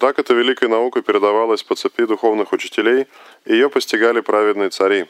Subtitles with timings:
[0.00, 3.06] Так эта великая наука передавалась по цепи духовных учителей,
[3.46, 5.06] и ее постигали праведные цари.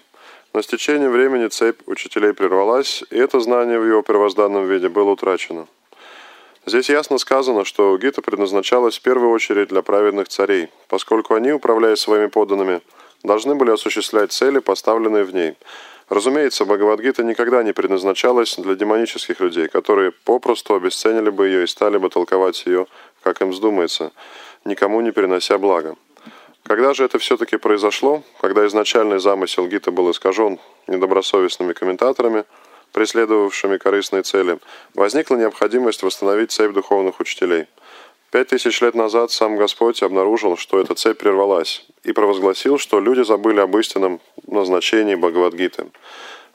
[0.54, 5.11] Но с течением времени цепь учителей прервалась, и это знание в его первозданном виде было
[5.11, 5.67] утрачено.
[6.67, 11.97] Здесь ясно сказано, что Гита предназначалась в первую очередь для праведных царей, поскольку они, управляя
[11.97, 12.81] своими подданными,
[13.22, 15.56] должны были осуществлять цели, поставленные в ней.
[16.09, 21.98] Разумеется, Бхагавадгита никогда не предназначалась для демонических людей, которые попросту обесценили бы ее и стали
[21.98, 22.87] бы толковать ее,
[23.23, 24.12] как им вздумается,
[24.65, 25.97] никому не перенося блага.
[26.65, 32.45] Когда же это все-таки произошло, когда изначальный замысел Гита был искажен недобросовестными комментаторами,
[32.93, 34.59] преследовавшими корыстные цели,
[34.95, 37.66] возникла необходимость восстановить цепь духовных учителей.
[38.30, 43.23] Пять тысяч лет назад сам Господь обнаружил, что эта цепь прервалась, и провозгласил, что люди
[43.23, 45.87] забыли об истинном назначении Бхагавадгиты.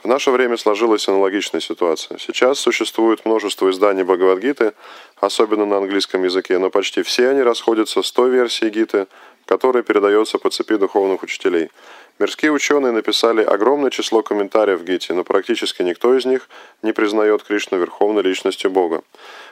[0.04, 2.18] В наше время сложилась аналогичная ситуация.
[2.18, 4.74] Сейчас существует множество изданий Бхагавадгиты,
[5.22, 9.08] особенно на английском языке, но почти все они расходятся с той версией Гиты,
[9.46, 11.70] которая передается по цепи духовных учителей.
[12.20, 16.48] Мирские ученые написали огромное число комментариев в Гите, но практически никто из них
[16.84, 19.02] не признает Кришну верховной личностью Бога.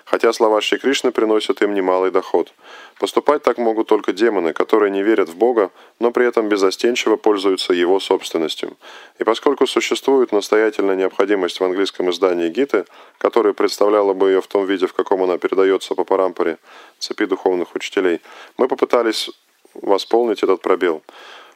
[0.06, 2.54] Хотя слова Шри Кришны приносят им немалый доход.
[3.00, 7.74] Поступать так могут только демоны, которые не верят в Бога, но при этом безостенчиво пользуются
[7.74, 8.78] его собственностью.
[9.18, 12.86] И поскольку существует настоятельная необходимость в английском издании Гиты,
[13.18, 16.60] которая представляла бы ее в том виде, в каком она передается по парампоре
[17.00, 18.22] цепи духовных учителей,
[18.58, 19.32] мы попытались
[19.74, 21.02] восполнить этот пробел.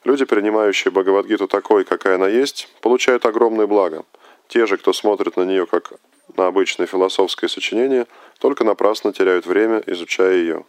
[0.06, 4.06] Люди, принимающие Бхагавадгиту такой, какая она есть, получают огромное благо.
[4.48, 5.94] Те же, кто смотрит на нее как
[6.38, 8.06] на обычное философское сочинение,
[8.38, 10.64] только напрасно теряют время, изучая ее.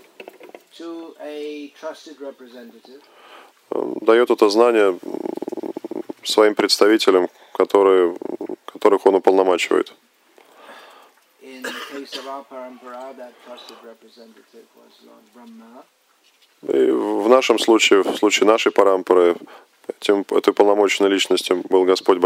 [4.01, 4.99] Дает это знание
[6.23, 8.17] своим представителям, которые,
[8.67, 9.95] которых он уполномачивает.
[11.43, 15.85] In the case of our parampara, that trusted representative was Lord Brahma.
[16.63, 19.37] И в нашем случае, в случае нашей парампоры,
[19.89, 22.19] этим, этой полномоченной личностью был Господь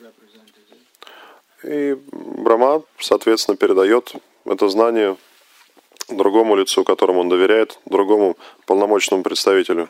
[0.00, 0.80] representative.
[1.62, 4.14] И Брахма, соответственно, передает
[4.46, 5.16] это знание
[6.08, 8.36] другому лицу, которому он доверяет, другому
[8.66, 9.88] полномочному представителю.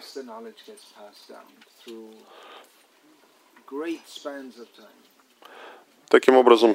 [0.00, 1.52] Thus the knowledge gets passed down
[1.84, 2.08] through
[3.66, 5.00] great spans of time.
[6.08, 6.74] Таким образом,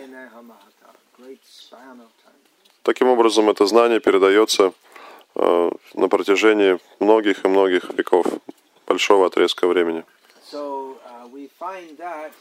[2.83, 4.73] таким образом это знание передается
[5.33, 8.27] э, на протяжении многих и многих веков,
[8.85, 10.03] большого отрезка времени.
[10.43, 12.31] So uh, we find that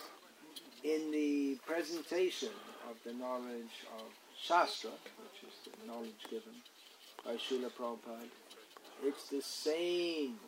[0.83, 2.53] in the presentation
[2.91, 4.05] of the knowledge of
[4.39, 6.53] Shastra, which is the knowledge given
[7.25, 8.29] by Srila Prabhupada,
[9.03, 10.39] it's the same.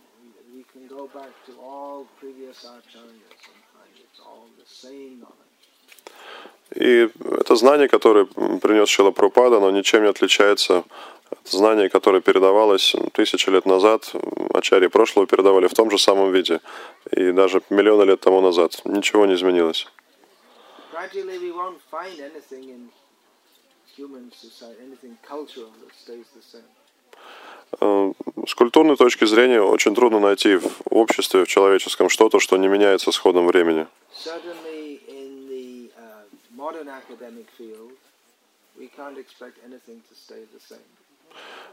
[0.54, 5.47] We, can go back to all previous acharyas and find it's all the same knowledge.
[6.75, 7.09] И
[7.41, 10.84] это знание, которое принес Шила Прупада, оно ничем не отличается
[11.31, 14.12] от знания, которое передавалось тысячи лет назад,
[14.53, 16.60] ачарьи прошлого передавали в том же самом виде,
[17.12, 18.81] и даже миллионы лет тому назад.
[18.84, 19.86] Ничего не изменилось.
[27.80, 28.13] Э,
[28.47, 33.10] С культурной точки зрения очень трудно найти в обществе, в человеческом что-то, что не меняется
[33.10, 33.86] с ходом времени.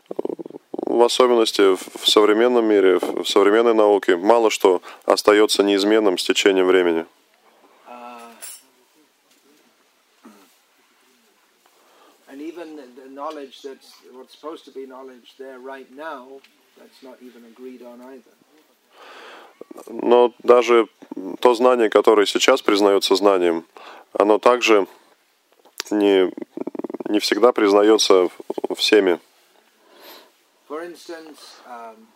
[0.10, 0.44] Uh.
[0.86, 7.06] В особенности в современном мире, в современной науке, мало что остается неизменным с течением времени.
[12.34, 16.28] And even the, knowledge that's what's supposed to be knowledge there right now,
[16.80, 18.34] that's not even agreed on either.
[19.88, 20.88] Но даже
[21.42, 23.66] то знание, которое сейчас признается знанием,
[24.14, 24.88] оно также
[25.92, 26.32] не,
[27.08, 28.30] не всегда признается
[28.76, 29.20] всеми.
[30.68, 32.08] For instance, um,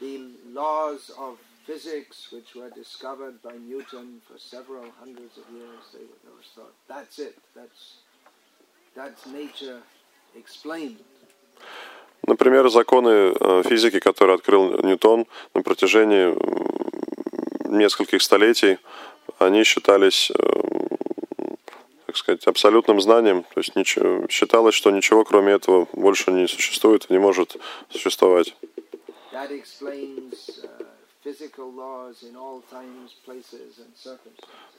[0.00, 0.20] the
[0.52, 6.32] laws of physics, which were discovered by Newton for several hundreds of years, they, they
[6.36, 8.02] was thought that's it, that's.
[12.26, 16.34] Например, законы э, физики, которые открыл Ньютон на протяжении
[17.68, 18.78] нескольких столетий,
[19.38, 21.54] они считались, э,
[22.06, 23.44] так сказать, абсолютным знанием.
[23.54, 27.56] То есть ничего, считалось, что ничего кроме этого больше не существует и не может
[27.90, 28.56] существовать.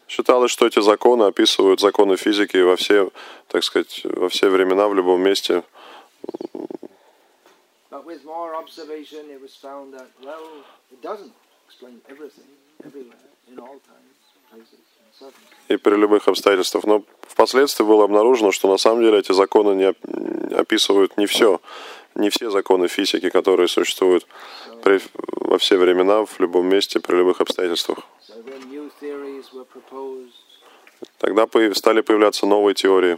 [0.08, 3.12] Считалось, что эти законы описывают законы физики во все,
[3.48, 5.64] так сказать, во все времена, в любом месте.
[15.68, 16.86] И при любых обстоятельствах.
[16.86, 21.60] Но впоследствии было обнаружено, что на самом деле эти законы не оп- описывают не все,
[22.16, 24.28] не все законы физики, которые существуют
[24.84, 28.00] при- во все времена, в любом месте, при любых обстоятельствах.
[31.18, 33.18] Тогда стали появляться новые теории,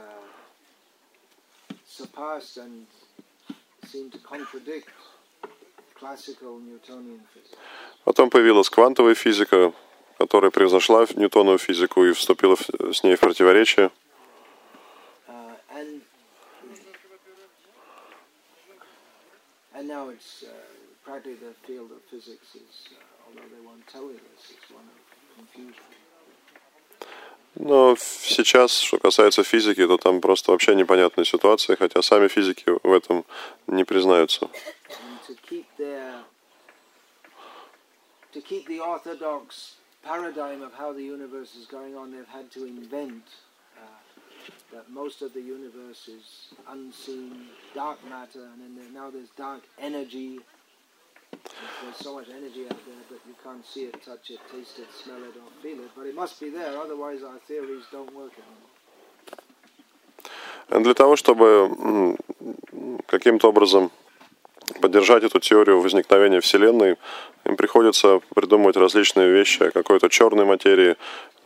[2.16, 4.88] uh, seemed to contradict.
[8.04, 9.72] Потом появилась квантовая физика,
[10.18, 12.56] которая превзошла Ньютонову физику и вступила
[12.92, 13.90] с ней в противоречие.
[15.26, 16.00] Uh, uh, uh.
[27.54, 32.92] Но сейчас, что касается физики, то там просто вообще непонятная ситуация, хотя сами физики в
[32.92, 33.24] этом
[33.66, 34.48] не признаются.
[38.38, 42.65] to keep the orthodox paradigm of how the universe is going on, they've had to
[42.65, 43.23] invent
[43.77, 43.85] uh,
[44.73, 49.61] that most of the universe is unseen dark matter, and then there, now there's dark
[49.79, 50.39] energy.
[51.31, 54.88] There's so much energy out there that you can't see it, touch it, taste it,
[55.03, 55.91] smell it, or feel it.
[55.95, 58.69] But it must be there, otherwise our theories don't work anymore.
[60.69, 62.17] Для того, чтобы м,
[63.05, 63.91] каким-то образом
[64.78, 66.96] поддержать эту теорию возникновения Вселенной,
[67.44, 70.96] им приходится придумывать различные вещи о какой-то черной материи,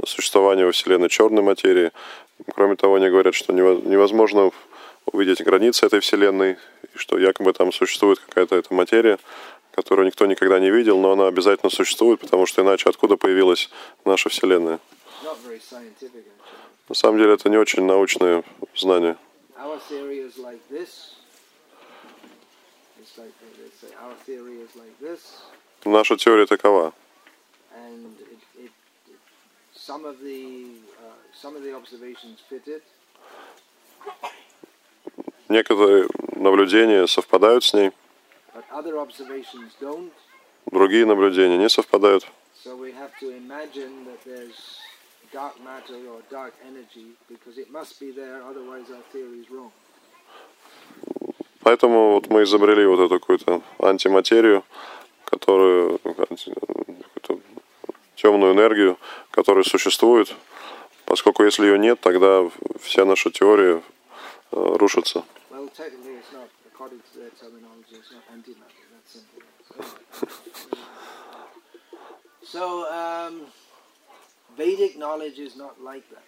[0.07, 1.91] существовании во Вселенной черной материи.
[2.55, 4.51] Кроме того, они говорят, что нево- невозможно
[5.07, 6.53] увидеть границы этой Вселенной,
[6.95, 9.19] и что якобы там существует какая-то эта материя,
[9.73, 13.71] которую никто никогда не видел, но она обязательно существует, потому что иначе откуда появилась
[14.05, 14.81] наша Вселенная?
[16.89, 18.43] На самом деле это не очень научное
[18.75, 19.17] знание.
[19.57, 19.79] Our.
[31.75, 32.83] Observations fit it,
[35.49, 37.91] Некоторые наблюдения совпадают с ней,
[38.55, 40.11] but other observations don't.
[40.71, 42.27] другие наблюдения не совпадают.
[51.63, 54.65] Поэтому вот мы изобрели вот эту какую-то антиматерию,
[55.25, 57.39] которую какую-то
[58.17, 58.99] темную энергию,
[59.31, 60.35] которая существует,
[61.05, 62.49] поскольку если ее нет, тогда
[62.81, 63.83] вся наша теория
[64.51, 65.25] э, рушится.
[72.53, 73.47] So, um,
[74.59, 76.23] Vedic knowledge is not like that.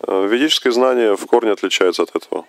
[0.00, 2.44] Э, Ведическое знание в корне отличается от этого.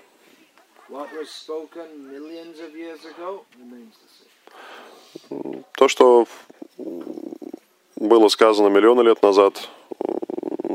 [5.73, 6.27] То, что
[7.95, 9.69] было сказано миллионы лет назад,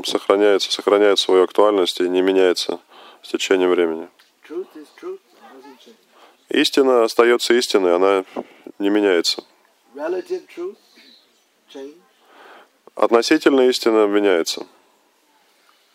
[0.05, 2.79] сохраняется, сохраняет свою актуальность и не меняется
[3.21, 4.09] с течением времени.
[6.49, 8.25] Истина остается истиной, она
[8.79, 9.43] не меняется.
[12.95, 14.67] Относительная истина меняется.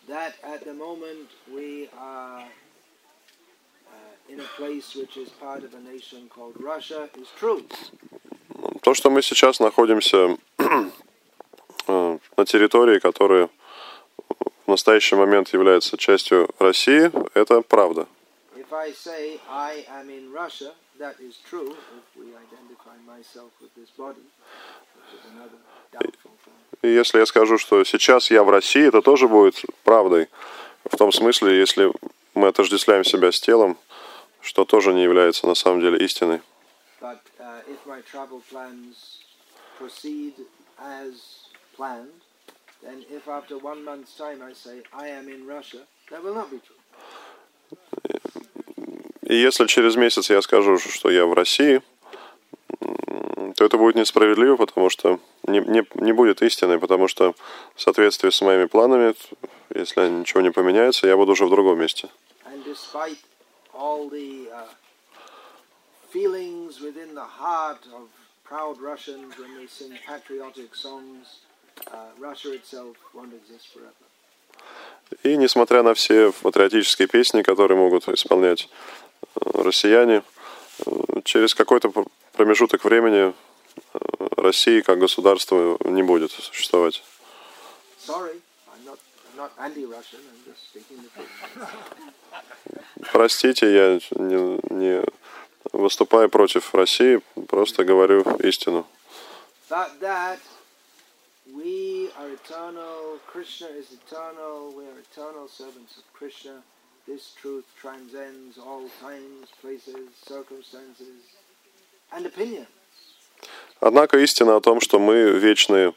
[0.07, 5.81] That at the moment we are uh, in a place which is part of a
[5.81, 7.63] nation called Russia is true.
[8.81, 13.49] То, что мы сейчас находимся э, на территории, которая
[14.65, 18.07] в настоящий момент является частью России, это правда.
[18.55, 23.73] If I say I am in Russia, that is true if we identify myself with
[23.75, 24.23] this body.
[25.13, 25.59] is another
[25.91, 26.53] doubtful thing.
[26.83, 30.27] И если я скажу, что сейчас я в России, это тоже будет правдой.
[30.85, 31.91] В том смысле, если
[32.33, 33.77] мы отождествляем себя с телом,
[34.47, 36.41] что тоже не является на самом деле истиной.
[37.01, 37.61] But uh.
[49.23, 51.81] И если через месяц я скажу, что я в России,
[53.55, 57.35] то это будет несправедливо, потому что не, не, не будет истины, потому что
[57.75, 59.13] в соответствии с моими планами,
[59.75, 62.07] если ничего не поменяется, я буду уже в другом месте.
[62.45, 63.17] And despite
[63.77, 64.63] all the uh,
[66.09, 68.09] feelings within the heart of
[68.43, 71.25] proud Russians when they sing patriotic songs,
[71.91, 74.03] uh, Russia itself won't exist forever.
[75.23, 78.67] И несмотря на все патриотические песни, которые могут исполнять
[79.35, 80.23] э, россияне,
[80.85, 80.91] э,
[81.23, 83.33] через какой-то пр- промежуток времени
[83.93, 83.99] э,
[84.35, 87.03] России как государство не будет существовать.
[88.05, 88.41] Sorry,
[93.11, 95.03] Простите, я не, не
[95.73, 98.85] выступаю против России, просто говорю истину.
[99.69, 100.39] But that
[101.53, 106.63] we are eternal, Krishna is eternal, we are eternal servants of Krishna.
[107.05, 111.19] This truth transcends all times, places, circumstances,
[112.11, 112.67] and opinion.
[113.79, 115.93] Однако истина о том, что мы вечные,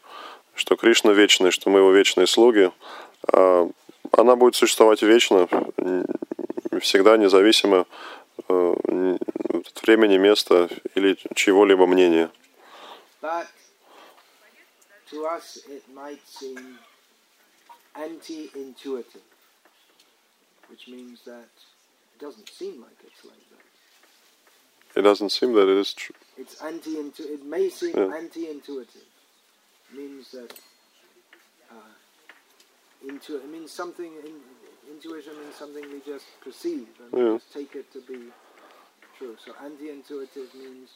[0.61, 2.71] что Кришна вечный, что мы его вечные слуги,
[3.33, 3.71] а,
[4.13, 5.49] она будет существовать вечно,
[6.83, 7.87] всегда независимо
[8.47, 8.75] э,
[9.55, 12.31] от времени, места или чего-либо мнения.
[15.13, 16.79] It might seem
[17.95, 19.29] anti-intuitive,
[20.69, 21.51] which means that
[22.15, 25.01] it doesn't seem like it's like that.
[25.01, 26.15] It doesn't seem that it is true.
[26.37, 26.93] It's anti
[27.37, 28.15] It may seem Yeah.
[28.15, 29.10] anti-intuitive.
[29.97, 30.53] Means that
[31.71, 31.75] uh,
[33.09, 34.13] intu- It means something.
[34.25, 34.35] In,
[34.95, 37.39] intuition means something we just perceive and we Yeah.
[37.39, 38.33] just take it to be
[39.19, 39.37] true.
[39.45, 40.91] So anti-intuitive means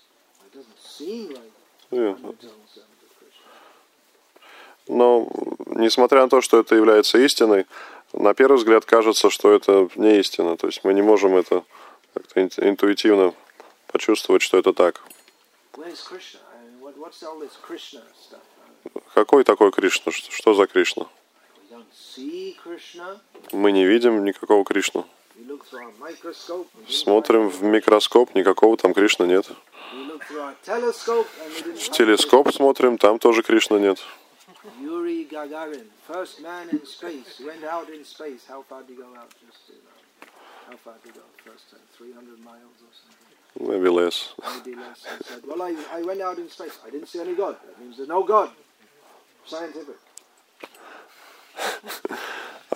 [0.47, 1.53] it doesn't seem like
[1.91, 2.17] Yeah.
[4.89, 5.29] Но,
[5.67, 7.67] несмотря на то, что это является истиной,
[8.13, 10.57] на первый взгляд кажется, что это не истина.
[10.57, 11.65] То есть мы не можем это
[12.15, 13.35] как-то ин- интуитивно
[13.89, 15.01] почувствовать, что это так.
[15.77, 16.41] Where's Krishna?
[16.55, 18.43] I mean, what, what's all this Krishna stuff?
[18.85, 20.13] Uh, Какой такой Кришна?
[20.13, 21.07] Что, что за Кришна?
[23.53, 25.07] Мы не видим никакого Кришну.
[25.37, 29.51] Didn't Смотрим в микроскоп, никакого там Кришны нет.
[29.93, 33.99] В телескоп смотрим, там тоже Кришны нет.
[34.81, 38.47] Yuri Gagarin, first man in space, went out in space.
[38.49, 39.29] How far did he go out?
[39.45, 39.99] Just to know.
[40.71, 41.25] How far did he go?
[41.45, 44.33] First time, 300 miles or something, Maybe less.
[44.65, 45.05] maybe less.
[45.05, 46.79] He said, "Well, I, I went out in space.
[46.87, 47.57] I didn't see any God.
[47.67, 48.51] That means there's no God.
[49.47, 49.97] Scientific.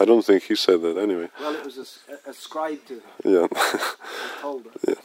[0.01, 1.29] I don't think he said that anyway.
[1.41, 3.03] Well, it was as- ascribed to him.
[3.25, 3.47] Yeah.
[4.41, 4.97] Told us.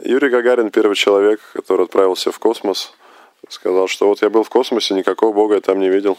[0.00, 2.92] Юрий Гагарин, первый человек, который отправился в космос,
[3.48, 6.18] сказал, что вот я был в космосе, никакого Бога я там не видел.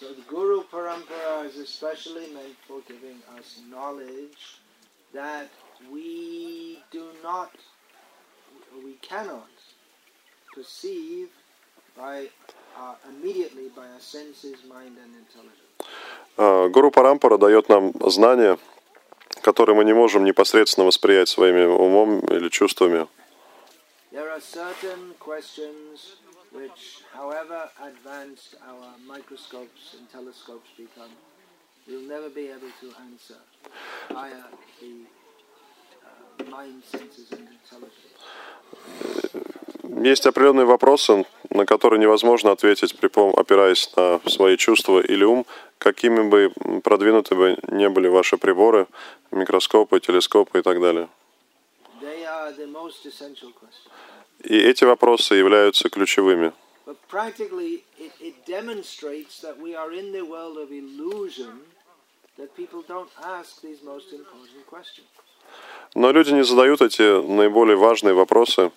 [0.00, 4.58] So the Guru Parampara is especially meant for giving us knowledge
[5.12, 5.50] that
[5.90, 7.50] we do not,
[8.82, 9.50] we cannot
[16.36, 18.58] Гуру Парампара дает нам знания,
[19.42, 23.06] которые мы не можем непосредственно восприять своими умом или чувствами.
[24.12, 26.16] There are certain questions
[26.52, 31.12] which, however advanced our microscopes and telescopes become,
[31.86, 33.38] we'll never be able to answer
[34.08, 34.44] via
[34.80, 35.06] the
[36.04, 39.46] uh, mind, senses, and intelligence.
[39.96, 45.44] Есть определенные вопросы, на которые невозможно ответить, при пом- опираясь на свои чувства или ум,
[45.78, 48.86] какими бы продвинуты бы не были ваши приборы,
[49.32, 51.08] микроскопы, телескопы и так далее.
[54.44, 56.52] И эти вопросы являются ключевыми.
[65.94, 68.70] Но люди не задают эти наиболее важные вопросы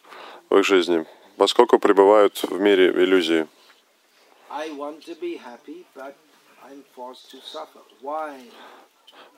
[0.50, 1.06] в их жизни,
[1.38, 3.48] поскольку пребывают в мире иллюзии.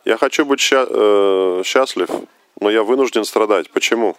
[0.06, 2.10] Я хочу быть ща- э, счастлив,
[2.62, 3.70] но я вынужден страдать.
[3.72, 4.16] Почему?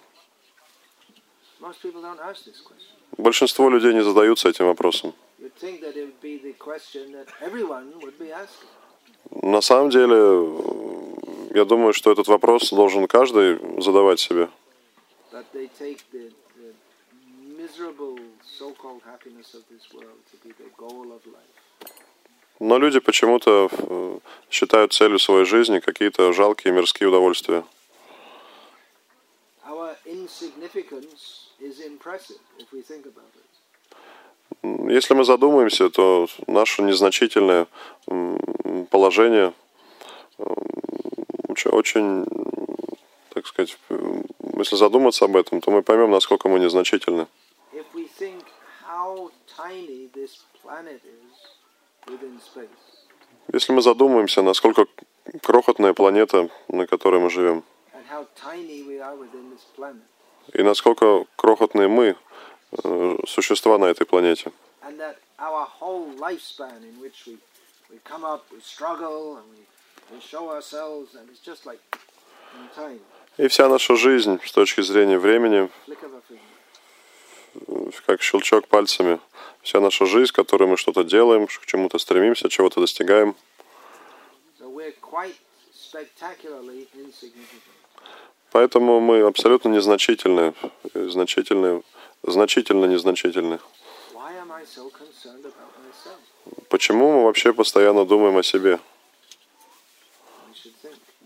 [3.19, 5.13] Большинство людей не задаются этим вопросом.
[9.43, 11.16] На самом деле, э,
[11.57, 14.49] я думаю, что этот вопрос должен каждый задавать себе.
[22.59, 24.19] Но люди почему-то э,
[24.51, 27.65] считают целью своей жизни какие-то жалкие мирские удовольствия.
[34.89, 37.67] Если мы задумаемся, то наше незначительное
[38.91, 39.53] положение
[41.65, 42.27] очень,
[43.31, 43.79] так сказать,
[44.57, 47.27] если задуматься об этом, то мы поймем, насколько мы незначительны.
[53.53, 54.87] Если мы задумаемся, насколько
[55.43, 57.65] крохотная планета, на которой мы живем,
[60.53, 62.17] и насколько крохотные мы,
[62.85, 64.53] э, существа на этой планете,
[64.87, 67.37] and that our whole lifespan in which we,
[67.91, 69.63] we come up, we struggle, and we,
[73.39, 75.69] и вся наша жизнь с точки зрения времени,
[78.07, 79.19] как щелчок пальцами,
[79.63, 83.35] вся наша жизнь, в которой мы что-то делаем, к чему-то стремимся, чего-то достигаем.
[88.53, 90.55] Поэтому мы абсолютно незначительны,
[90.95, 91.83] значительны,
[92.23, 93.59] значительно незначительны.
[96.69, 98.79] Почему мы вообще постоянно думаем о себе?
[100.49, 100.95] We should think.
[101.21, 101.26] Why,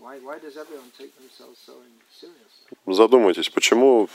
[2.87, 4.09] Задумайтесь, почему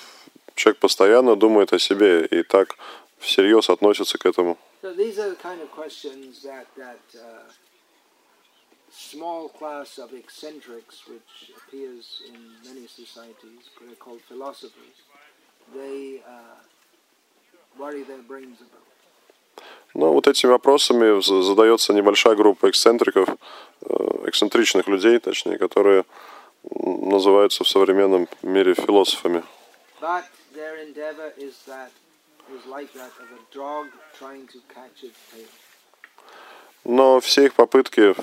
[0.54, 2.76] человек постоянно думает о себе и так
[3.18, 4.58] всерьез относится к этому?
[4.82, 7.50] So these are the kind of questions that that uh,
[8.90, 14.96] small class of eccentrics, which appears in many societies, they're called philosophers.
[15.74, 16.60] They uh,
[17.78, 18.95] worry their brains about.
[19.94, 23.94] Ну, вот этими вопросами за- задается небольшая группа эксцентриков, э,
[24.26, 26.04] эксцентричных людей, точнее, которые
[26.70, 29.42] называются в современном мире философами.
[36.84, 38.14] Но все их попытки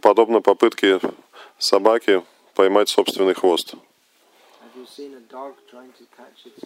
[0.00, 1.00] подобно попытке
[1.58, 2.22] собаки
[2.54, 3.74] поймать собственный хвост.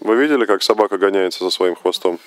[0.01, 2.19] Вы видели, как собака гоняется за своим хвостом?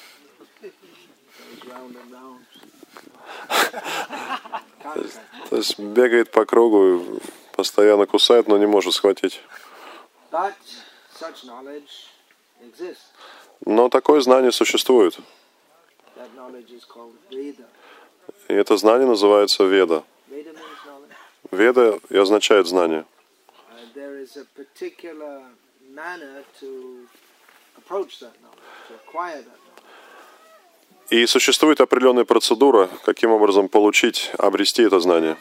[5.49, 7.19] То есть бегает по кругу, и
[7.55, 9.41] постоянно кусает, но не может схватить.
[13.65, 15.19] Но такое знание существует.
[18.47, 20.03] И это знание называется веда.
[21.51, 23.05] Веда и означает знание.
[31.09, 35.37] И существует определенная процедура, каким образом получить, обрести это знание.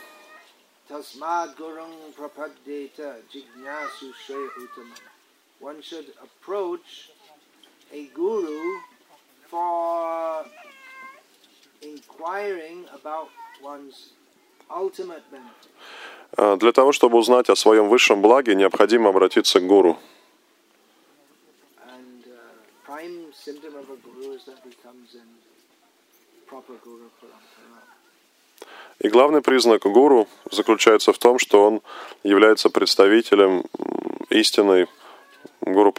[16.36, 19.98] А, Для того, чтобы узнать о своем высшем благе, необходимо обратиться к гуру.
[21.86, 22.38] And uh,
[29.00, 31.82] И главный признак гуру заключается в том, что он
[32.24, 33.64] является представителем
[34.30, 34.88] истинной
[35.60, 35.92] гуру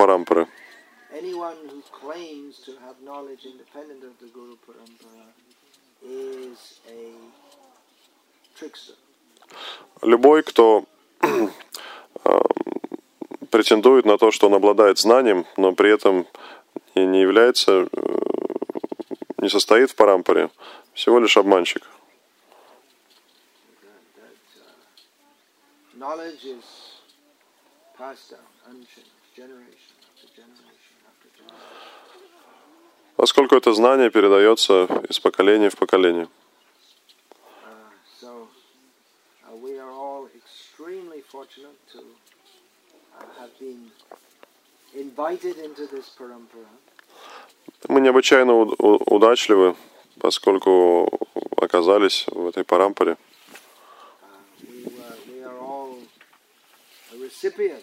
[8.60, 8.96] trickster.
[10.02, 10.86] Любой, кто
[12.24, 12.42] а,
[13.50, 16.26] претендует на то, что он обладает знанием, но при этом
[16.96, 18.29] не является, э,
[19.42, 20.50] не состоит в парампаре,
[20.94, 21.84] всего лишь обманщик.
[28.02, 28.16] Uh.
[33.16, 36.30] Поскольку это знание передается из поколения в поколение.
[38.24, 38.48] Uh, uh,
[39.90, 40.28] uh,
[43.38, 43.92] have been
[44.96, 46.70] invited into this parampara.
[47.88, 49.76] Мы необычайно удачливы,
[50.20, 51.10] поскольку
[51.58, 53.18] оказались в этой парампаре.
[57.42, 57.80] Uh.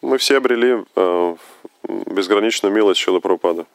[0.00, 1.36] Мы все обрели э,
[1.82, 3.66] безграничную милость Шилы Прабхупады.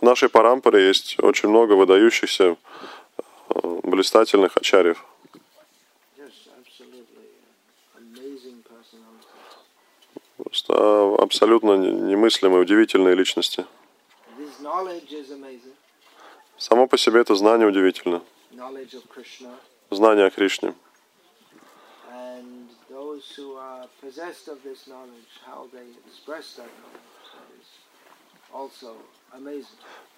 [0.00, 2.56] В нашей парампаре есть очень много выдающихся
[3.82, 5.04] блистательных ачарьев.
[10.36, 13.64] Просто э, абсолютно не- немыслимые, удивительные личности.
[16.58, 18.22] Само по себе это знание удивительно.
[19.90, 20.74] знание о Кришне.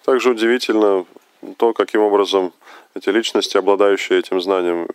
[0.03, 1.05] Также удивительно
[1.53, 2.53] то, каким образом
[2.93, 4.87] эти личности, обладающие этим знанием,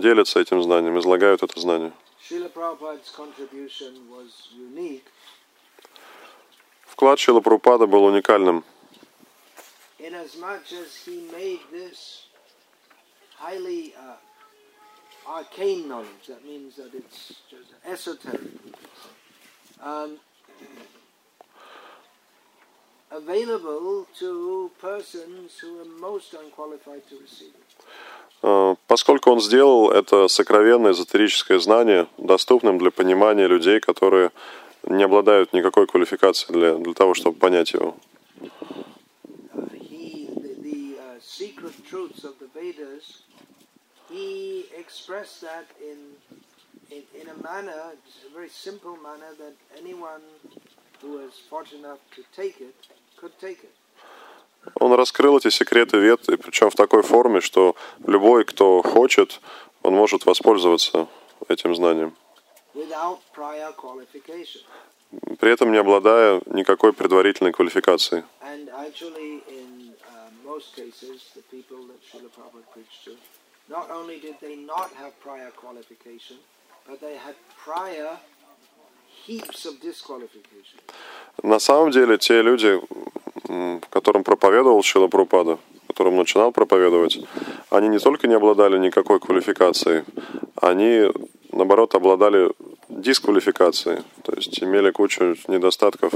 [0.00, 1.92] делятся этим знанием, излагают это знание.
[6.86, 8.64] Вклад Шила Прупада был уникальным,
[13.96, 14.16] uh,
[15.26, 16.26] arcane knowledge.
[16.28, 18.40] That means that it's just esoteric.
[19.82, 20.18] Um,
[23.14, 27.64] available to persons who are most unqualified to receive it.
[28.86, 34.32] Поскольку он сделал это сокровенное эзотерическое знание доступным для понимания людей, которые
[34.86, 37.96] не обладают никакой квалификацией для, для того, чтобы понять его.
[39.54, 40.28] Uh, he,
[51.04, 52.70] uh.
[54.76, 59.40] Он раскрыл эти секреты вет, и причем в такой форме, что любой, кто хочет,
[59.82, 61.06] он может воспользоваться
[61.48, 62.16] этим знанием,
[65.38, 68.24] при этом не обладая никакой предварительной квалификацией.
[68.40, 68.56] Uh,
[73.68, 76.36] not only did they not have prior qualification,
[76.86, 78.18] but they had prior.
[81.42, 82.80] На самом деле, те люди,
[83.90, 85.58] которым проповедовал Шила Прупада,
[85.88, 87.18] которым начинал проповедовать,
[87.70, 90.04] они не только не обладали никакой квалификацией,
[90.60, 91.10] они,
[91.52, 92.52] наоборот, обладали
[92.88, 96.12] дисквалификацией, то есть имели кучу недостатков.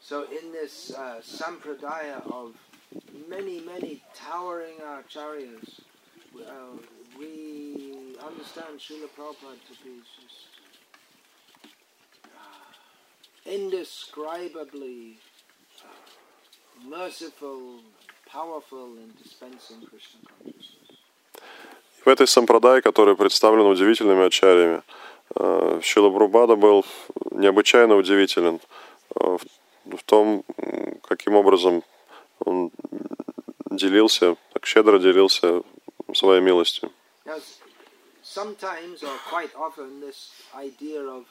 [0.00, 2.54] So, in this uh, sampradaya of
[3.28, 5.80] many, many towering acharyas,
[6.34, 6.78] uh,
[7.18, 10.57] we understand Srila Prabhupada to be just
[13.48, 15.18] indescribably
[16.86, 17.80] merciful,
[18.30, 20.88] powerful in dispensing Krishna consciousness.
[22.04, 24.82] В этой сампрадае, которая представлена удивительными ачарьями,
[25.34, 26.84] э, Шила Прабхупада был
[27.32, 28.60] необычайно удивителен
[29.16, 29.38] э,
[29.84, 30.44] в том,
[31.02, 31.82] каким образом
[32.40, 32.70] он
[33.70, 35.62] делился, так щедро делился
[36.14, 36.90] своей милостью.
[38.22, 41.24] Sometimes or quite often, this idea of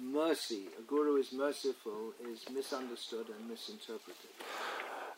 [0.00, 4.30] mercy, a guru is merciful, is misunderstood and misinterpreted.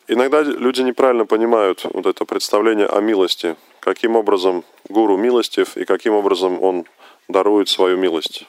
[0.07, 6.13] Иногда люди неправильно понимают вот это представление о милости, каким образом гуру милостив и каким
[6.13, 6.85] образом он
[7.29, 8.45] дарует свою милость.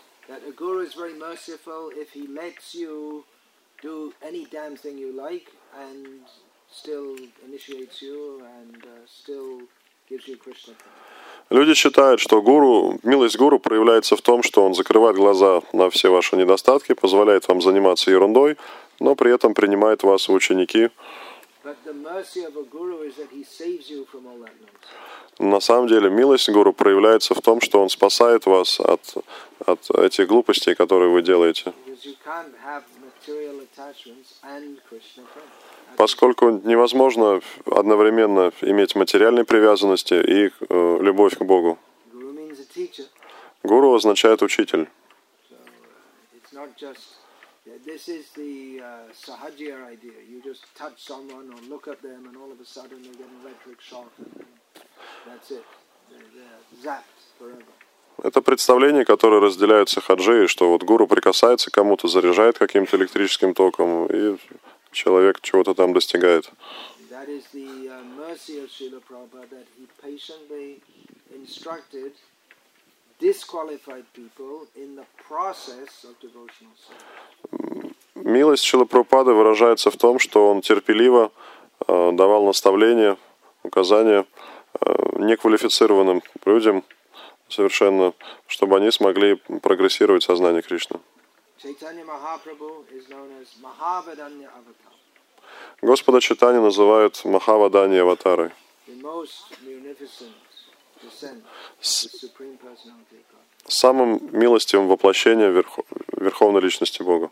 [6.82, 7.16] Still
[7.46, 9.60] initiates you and uh, still
[10.08, 10.74] gives you Krishna.
[11.50, 16.09] Люди считают, что гуру, милость гуру проявляется в том, что он закрывает глаза на все
[16.09, 18.57] ваши недостатки, позволяет вам заниматься ерундой,
[18.98, 20.90] но при этом принимает вас в ученики.
[25.38, 29.00] На самом деле милость гуру проявляется в том, что он спасает вас от,
[29.66, 31.72] от этих глупостей, которые вы делаете.
[35.96, 41.78] Поскольку невозможно одновременно иметь материальные привязанности и э, любовь к Богу.
[43.62, 44.88] Гуру означает учитель.
[45.50, 45.58] uh, uh,
[55.26, 55.64] that's it.
[56.10, 57.72] They're, they're zapped forever.
[58.22, 64.07] Это представление, которое разделяют сахаджи, что вот гуру прикасается к кому-то, заряжает каким-то электрическим током,
[64.07, 64.37] и
[64.92, 66.50] человек чего-то там достигает.
[77.46, 77.94] Uh.
[78.14, 81.31] Милость Шилапрапады выражается в том, что он терпеливо
[81.87, 83.16] э, давал наставления,
[83.62, 84.24] указания
[84.81, 86.85] э, неквалифицированным людям
[87.48, 88.12] совершенно,
[88.46, 91.00] чтобы они смогли прогрессировать в сознании Кришны.
[95.83, 98.50] Господа Читани называют Махавадани аватарой,
[103.66, 105.85] самым милостивым воплощением Верхо-
[106.16, 107.30] Верховной Личности Бога.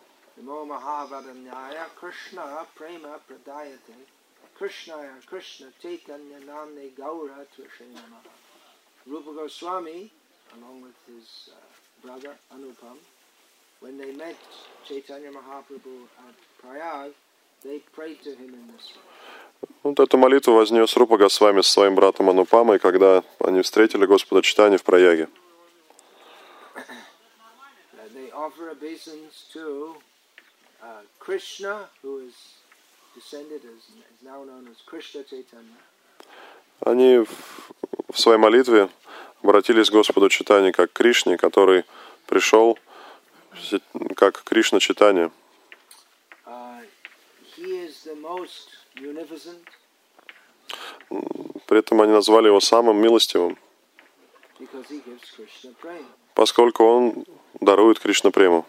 [4.59, 4.95] Krishna
[9.07, 10.11] Rupa Goswami,
[10.57, 12.99] along with his uh, brother Anupam,
[13.81, 14.37] when they met
[14.87, 17.13] Chaitanya Mahaprabhu at Prayag,
[17.65, 19.03] they prayed to him in this way.
[19.85, 24.79] Вот эту молитву вознес Рупа Госвами со своим братом Анупамой, когда они встретили Господа Читания
[24.79, 25.29] в Праяге.
[29.55, 29.95] Uh,
[30.83, 32.35] uh, Krishna, who is
[33.15, 35.79] descended as is now known as Krishna Chaitanya,
[36.85, 37.25] Они
[38.09, 38.89] в своей молитве
[39.43, 41.85] обратились к Господу Читания как к Кришне, который
[42.27, 42.77] пришел
[44.17, 45.31] как Кришна Читания.
[48.95, 49.67] Munificent
[51.67, 53.57] При этом они назвали его самым милостивым,
[56.35, 57.25] поскольку он
[57.61, 58.67] дарует Кришна прему.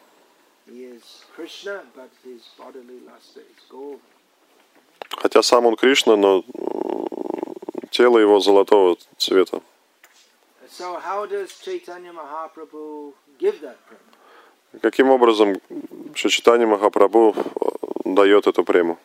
[5.09, 6.43] Хотя сам он Кришна, но
[7.93, 9.61] тело его золотого цвета.
[14.81, 15.61] Каким образом
[16.15, 17.41] Шичитани Махапрабху э,
[18.05, 18.97] дает эту прему?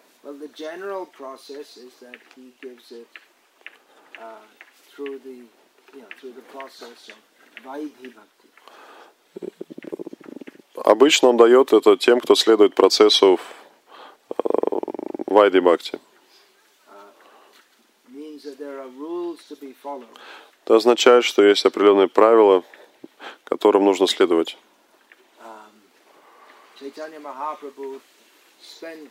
[4.20, 4.35] Uh.
[10.85, 13.38] Обычно он дает это тем, кто следует процессу
[14.31, 14.35] э,
[15.27, 15.98] Вайди Бхакти.
[18.11, 18.28] means that there are rules to be followed.
[20.64, 22.62] Это означает, что есть определенные правила,
[23.44, 24.57] которым нужно следовать.
[25.40, 25.72] Um,
[26.79, 28.01] Chaitanya Mahaprabhu
[28.61, 29.11] spent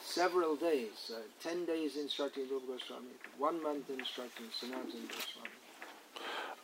[0.00, 5.50] several days, uh, ten days instructing Rupa Goswami, one month instructing Sanatana Goswami.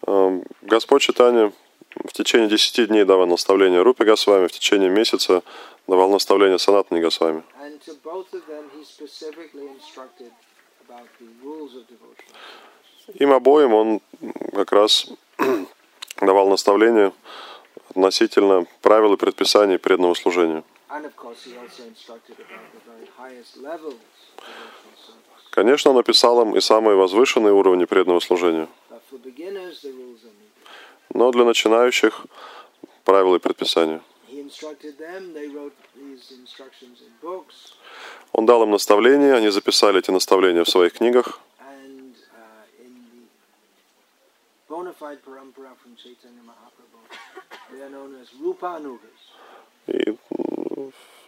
[0.06, 1.52] Эм, Господь Читания
[1.96, 5.42] в течение 10 дней давал наставления Рупе Госвами, в течение месяца
[5.86, 7.42] давал наставления Санатани Госвами.
[7.60, 10.32] And to both of them, he specifically instructed
[13.14, 14.00] Им обоим он
[14.52, 15.10] как раз
[16.20, 17.12] давал наставления
[17.90, 20.62] относительно правил и предписаний преданного служения.
[25.50, 28.68] Конечно, он описал им и самые возвышенные уровни преданного служения.
[31.12, 32.26] Но для начинающих
[33.04, 34.00] правила и предписания.
[38.32, 41.40] Он дал им наставления, они записали эти наставления в своих книгах.
[48.62, 48.98] uh.
[49.86, 50.16] И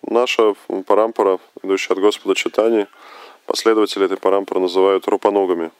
[0.08, 0.54] наша
[0.86, 2.86] парампара, идущая от Господа Читани,
[3.46, 5.70] последователи этой парампары называют рупанугами,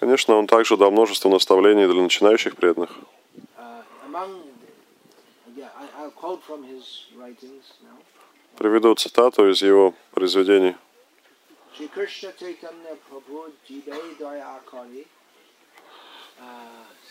[0.00, 2.90] Конечно, он также дал множество наставлений для начинающих преданных.
[3.56, 3.82] Uh.
[8.56, 10.74] Приведу цитату из его произведений.
[11.74, 15.06] Shri Krishna Chaitanya Prabhu Jive Daya Kari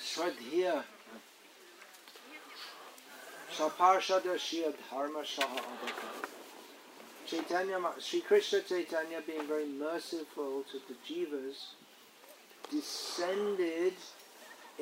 [0.04, 0.84] Swadhiya
[3.56, 6.10] Saparshada Shriya Dharma Saha Adhaka
[7.26, 11.76] Chaitanya, Sri Krishna Chaitanya being very merciful to the jivas
[12.72, 13.94] descended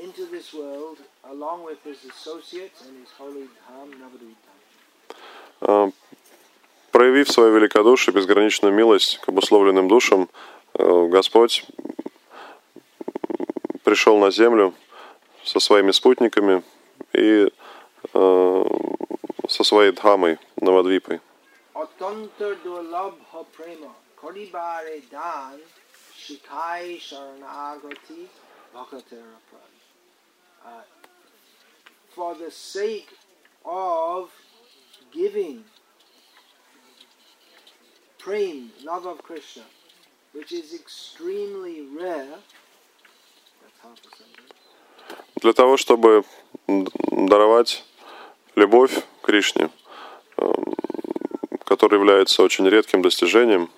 [0.02, 4.58] into this world along with his associates and his holy dham Navadvitam.
[5.62, 5.92] А,
[6.98, 10.30] проявив свою великодушие, безграничную милость к обусловленным душам,
[10.74, 11.64] э, Господь
[13.84, 14.74] пришел на землю
[15.44, 16.64] со своими спутниками
[17.14, 17.52] и
[18.14, 18.64] э,
[19.48, 21.20] со своей дхамой Навадвипой.
[30.66, 30.82] Uh,
[32.16, 33.08] for the sake
[33.64, 34.30] of
[35.14, 35.64] giving
[38.28, 39.64] prem, love of Krishna,
[40.34, 42.40] which is extremely rare,
[45.42, 46.26] Для того, чтобы
[46.68, 47.86] даровать
[48.56, 49.70] любовь Кришне,
[50.38, 50.52] э,
[51.64, 53.70] которая является очень редким достижением.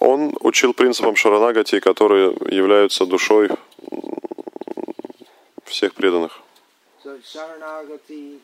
[0.00, 3.48] Он учил принципам Шаранагати, которые являются душой
[5.64, 6.43] всех преданных.
[7.04, 8.38] So Sharanagati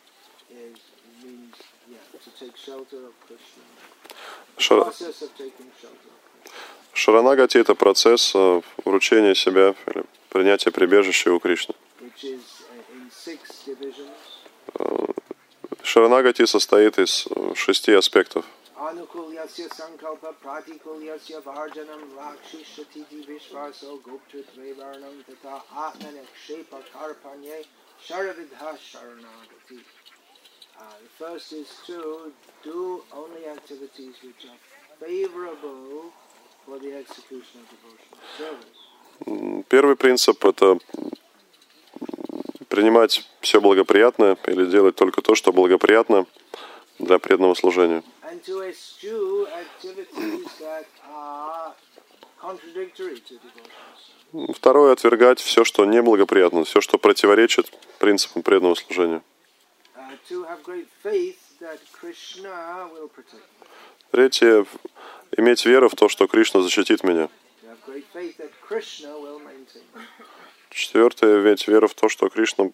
[0.52, 0.78] is
[1.24, 1.54] means
[1.88, 3.62] yeah to take shelter of Krishna.
[4.58, 6.12] Шар- process of taking shelter.
[6.92, 11.74] Шаранагати– это процесс э, вручения себя или принятия прибежища у Кришны.
[12.22, 12.60] is
[14.78, 15.14] uh.
[15.82, 18.44] Шаранагати состоит из э, шести аспектов.
[28.06, 29.78] Sharavidha sharanagati.
[30.78, 32.32] Uh, the first is to
[32.64, 34.58] do only activities which are
[34.98, 36.10] favorable
[36.64, 38.78] for the execution of devotional service.
[39.68, 40.78] Первый принцип– это
[42.68, 46.26] принимать все благоприятное или делать только то, что благоприятно
[46.98, 48.02] для преданного служения.
[54.54, 59.22] Второе– отвергать все, что неблагоприятно, все, что противоречит принципам преданного служения.
[63.34, 63.40] uh.
[64.12, 64.66] Третье–
[65.36, 67.28] иметь веру в то, что Кришна защитит меня.
[70.70, 72.70] Четвертое– иметь веру в то, что Кришна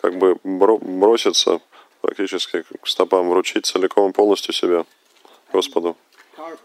[0.00, 1.60] как бы бро- броситься
[2.00, 4.86] практически к стопам, вручить целиком и полностью себя
[5.52, 5.96] Господу.
[6.36, 6.56] Uh.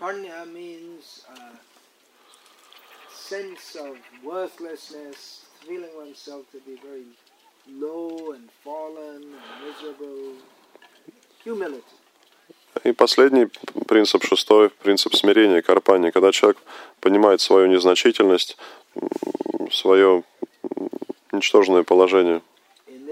[11.46, 12.03] Humility.
[12.84, 13.48] И последний
[13.88, 16.58] принцип, шестой, принцип смирения, карпания, когда человек
[17.00, 18.58] понимает свою незначительность,
[19.72, 20.24] свое
[21.32, 22.42] ничтожное положение.
[22.86, 23.10] Uh,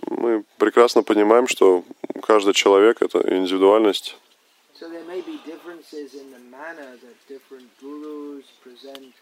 [0.10, 1.84] Мы прекрасно понимаем, что
[2.22, 4.16] каждый человек — это индивидуальность.
[4.74, 9.14] So there may be differences in the manner that different gurus present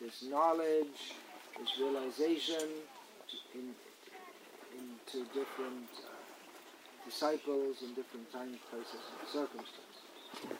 [0.00, 1.14] this knowledge,
[1.58, 2.68] this realization
[3.54, 3.74] in,
[4.74, 6.10] into different uh,
[7.04, 9.87] disciples in different time, places, and circumstances.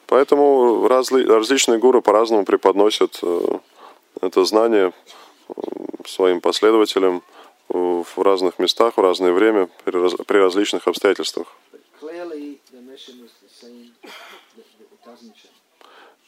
[0.06, 3.58] Поэтому разли- различные гуру по-разному преподносят э,
[4.20, 4.92] это знание
[5.48, 5.52] э,
[6.06, 7.22] своим последователям
[7.68, 11.46] в разных местах, в разное время, при раз- при различных обстоятельствах.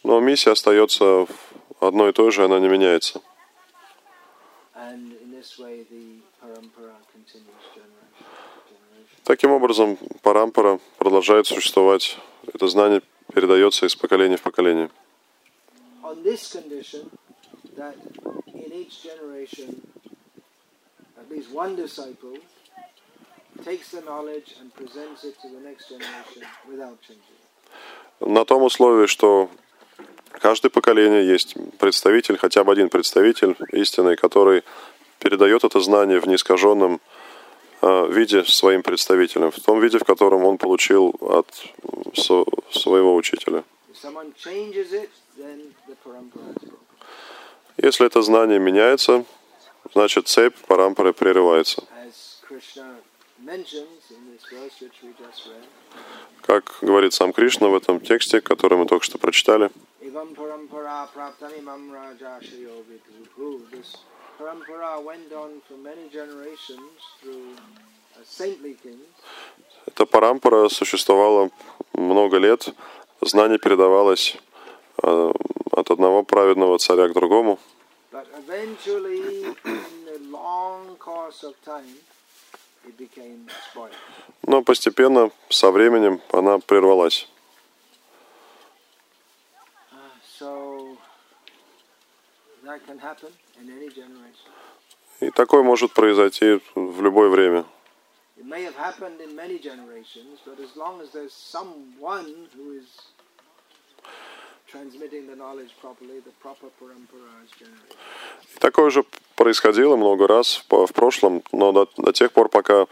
[0.04, 1.26] Но миссия остается
[1.80, 3.20] одной и той же, она не меняется.
[9.24, 12.18] Таким образом, парампара продолжает существовать.
[12.52, 13.02] Это знание
[13.34, 14.90] передается из поколения в поколение.
[28.20, 29.48] На том условии, что
[30.30, 34.62] каждое поколение есть представитель, хотя бы один представитель истины, который
[35.18, 37.00] передает это знание в неискаженном
[37.82, 41.48] виде своим представителям, в том виде, в котором он получил от
[41.82, 43.64] э, своего учителя.
[47.76, 49.24] Если это знание меняется,
[49.92, 51.82] значит цепь парампары прерывается.
[56.42, 59.70] Как говорит сам Кришна в этом тексте, который мы только что прочитали,
[64.40, 64.98] Evam parampara praptanimam raja shriyo vidhubhu.
[64.98, 69.06] This parampara went on for many generations through uh, saintly kings.
[69.86, 71.50] Эта парампара существовала
[71.94, 72.68] много лет,
[73.20, 74.36] знание передавалось
[75.02, 75.32] э,
[75.72, 77.58] от одного праведного царя к другому.
[84.46, 87.28] Но постепенно, со временем, она прервалась.
[89.92, 89.96] Uh,
[90.38, 91.00] so that can happen in any
[91.54, 92.51] generation.
[95.20, 97.64] И такое может произойти в любое время.
[108.54, 109.04] И такое же
[109.36, 112.86] происходило много раз в прошлом, но до, до тех пор, пока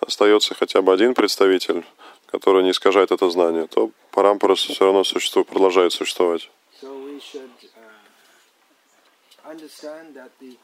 [0.00, 1.84] остается хотя бы один представитель,
[2.26, 6.50] который не искажает это знание, то парампара все равно существует, продолжает существовать.
[6.80, 10.56] So we should uh, understand that the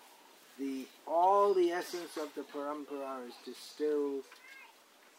[0.58, 4.24] the all the essence of the parampara is distilled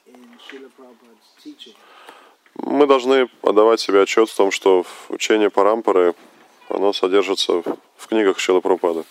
[0.07, 1.75] in Srila Prabhupada's teaching.
[2.55, 6.13] Мы должны отдавать себе отчет в том, что в учении парампары
[6.67, 9.05] оно содержится в- книгах Шила Прабхупады.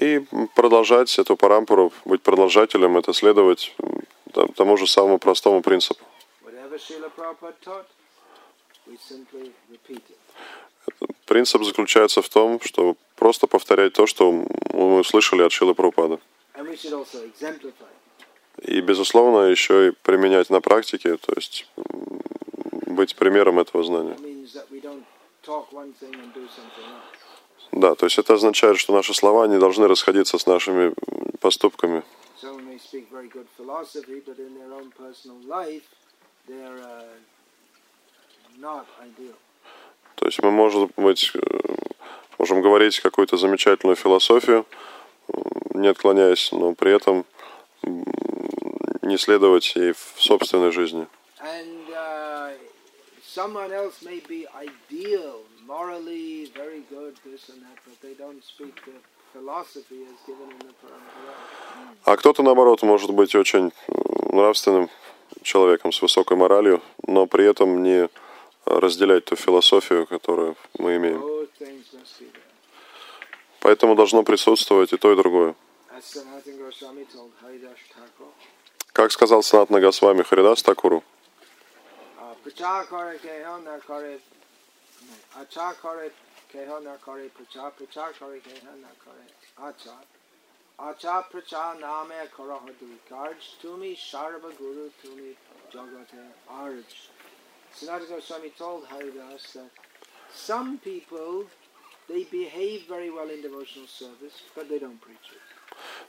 [0.00, 0.20] И
[0.54, 3.74] продолжать эту парампару, быть продолжателем, это следовать
[4.56, 6.04] тому же самому простому принципу.
[11.26, 16.18] Принцип заключается в том, что просто повторять то, что мы услышали от Шилы Прабхупады.
[18.58, 21.66] И, безусловно, еще и применять на практике, то есть
[22.86, 24.16] быть примером этого знания.
[27.72, 30.92] Да, то есть это означает, что наши слова не должны расходиться с нашими
[31.40, 32.02] поступками.
[36.48, 37.02] Uh.
[40.16, 41.38] То есть мы, может быть, э,
[42.38, 44.66] можем говорить какую-то замечательную философию,
[45.74, 47.24] не отклоняясь, но при этом
[49.02, 51.06] не следовать ей в собственной жизни.
[51.40, 52.52] And uh,
[53.24, 58.74] someone else may be ideal, morally very good, this and that, but they don't speak
[58.84, 58.98] the
[59.32, 61.34] philosophy as given in the Parampara.
[62.04, 63.72] А кто-то, наоборот, может быть очень
[64.30, 64.88] нравственным
[65.42, 68.08] человеком с высокой моралью, но при этом не
[68.64, 71.22] разделять ту философию, которую мы имеем.
[73.60, 75.54] Поэтому должно присутствовать и то, и другое.
[78.92, 81.02] Как сказал Санат Нагасвами Харидас Такуру,
[82.18, 82.34] uh,
[90.78, 92.70] acha pracha, name karaha
[93.08, 95.34] karj, tumi sharva guru, tumi
[95.72, 97.10] jagate arj.
[97.74, 99.70] Sanatana Goswami told Haridas that
[100.34, 101.44] some people,
[102.08, 105.40] they behave very well in devotional service, but they don't preach it.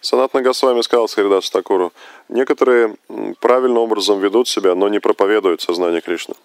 [0.01, 1.93] Санат Нагасвами сказал Харидас Такуру,
[2.27, 2.97] некоторые
[3.39, 6.35] правильным образом ведут себя, но не проповедуют сознание Кришны.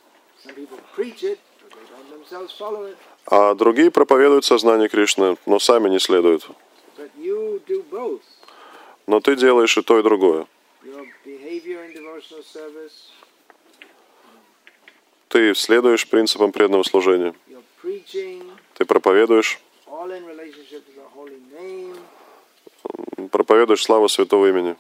[3.27, 6.47] А другие проповедуют сознание Кришны, но сами не следуют.
[6.97, 7.18] But you do both.
[9.07, 10.47] Но ты делаешь и то, и другое.
[15.29, 17.35] Ты следуешь принципам преданного служения.
[18.74, 19.61] Ты проповедуешь,
[23.31, 24.76] проповедуешь славу святого имени.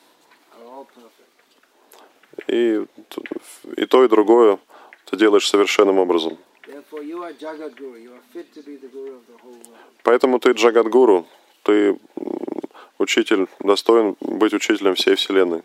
[2.46, 2.84] И,
[3.76, 4.58] и то, и другое
[5.04, 6.38] ты делаешь совершенным образом.
[10.02, 11.26] Поэтому ты Джагадгуру,
[11.68, 11.98] ты
[12.98, 15.62] учитель, достоин быть учителем всей Вселенной.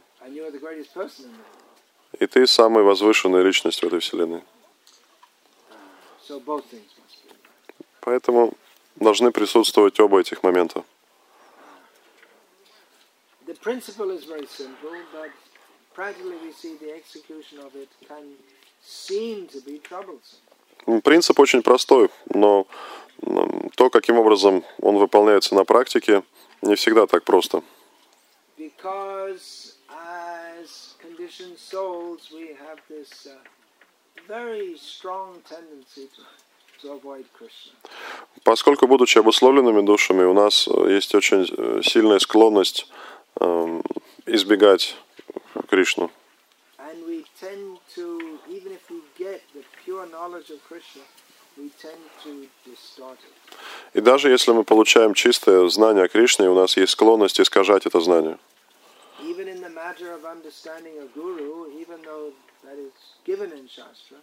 [2.20, 4.44] И ты самая возвышенная личность в этой Вселенной.
[8.02, 8.54] Поэтому
[8.98, 10.84] должны присутствовать оба этих момента.
[15.96, 18.26] Practically we see the execution of it can
[18.82, 20.42] seem to be troublesome.
[21.04, 22.68] Принцип очень простой, но
[23.76, 26.24] то, каким образом он выполняется на практике,
[26.62, 27.64] не всегда так просто.
[36.84, 37.00] Uh.
[38.44, 42.88] Поскольку, будучи обусловленными душами, у нас э, есть очень э, сильная склонность
[43.40, 43.82] эм,
[44.26, 44.98] избегать
[45.70, 46.12] Кришну.
[46.90, 51.04] And we tend to, even if we get the pure knowledge of Krishna,
[51.58, 53.34] we tend to distort it.
[53.94, 58.02] И даже если мы получаем чистое знание о Кришне, у нас есть склонность искажать это
[58.02, 58.38] знание.
[59.22, 62.34] Even in the matter of understanding a guru, even though
[62.66, 62.92] that is
[63.26, 64.18] given in Shastra,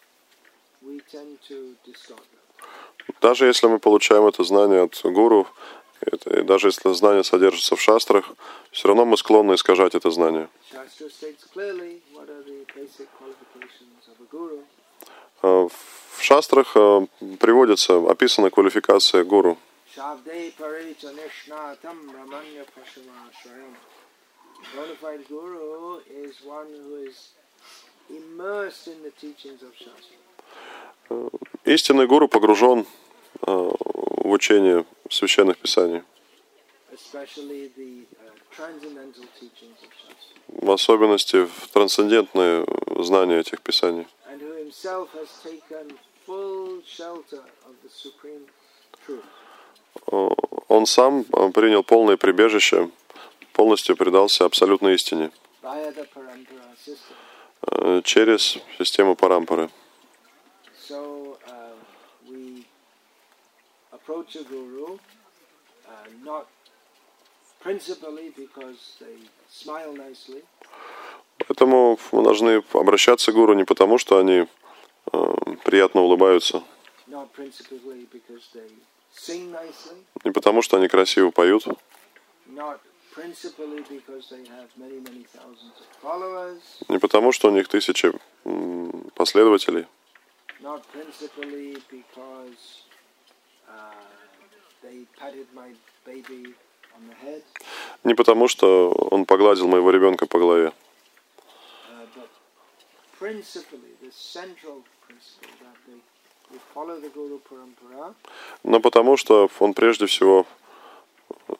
[0.82, 2.66] we tend to distort that.
[3.22, 5.46] Даже если мы получаем это знание от гуру,
[6.00, 8.30] Это, и даже если знание содержится в шастрах,
[8.72, 10.48] все равно мы склонны искажать это знание.
[10.72, 12.39] Shastra states clearly what a.
[12.39, 12.39] А
[15.42, 17.06] В шастрах а,
[17.38, 19.56] приводится, описана квалификация гуру.
[31.64, 32.86] Истинный гуру погружен
[33.42, 36.02] а, в учение священных писаний,
[40.48, 42.66] в особенности в трансцендентные
[42.98, 44.06] знания этих писаний.
[50.06, 50.28] А,
[50.68, 52.90] Он сам а, принял полное прибежище,
[53.52, 55.30] полностью предался абсолютной истине
[57.62, 59.70] а, через систему Парампары.
[60.90, 61.36] Uh,
[65.88, 67.49] uh, not principally because they smile nicely,
[71.46, 74.46] Поэтому мы должны обращаться к гуру не потому, что они
[75.12, 75.34] а,
[75.64, 76.62] приятно улыбаются,
[80.24, 81.66] не потому, что они красиво поют,
[86.88, 88.12] не потому, что у них тысячи
[89.14, 89.86] последователей,
[91.90, 92.84] because
[93.68, 93.92] uh,
[94.82, 95.72] they patted my
[96.04, 96.69] baby on the head,
[98.04, 100.72] не потому, что он погладил моего ребенка по голове,
[101.90, 102.06] uh,
[108.62, 110.46] но потому, что он прежде всего
[111.48, 111.54] э,